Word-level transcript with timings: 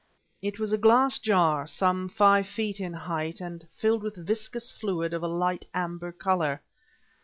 It 0.41 0.57
was 0.57 0.73
a 0.73 0.79
glass 0.79 1.19
jar, 1.19 1.67
some 1.67 2.09
five 2.09 2.47
feet 2.47 2.79
in 2.79 2.91
height 2.91 3.39
and 3.39 3.67
filled 3.71 4.01
with 4.01 4.15
viscous 4.15 4.71
fluid 4.71 5.13
of 5.13 5.21
a 5.21 5.27
light 5.27 5.67
amber 5.75 6.11
color. 6.11 6.63